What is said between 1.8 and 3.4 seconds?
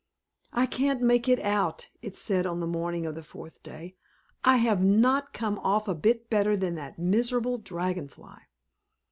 it said on the morning of the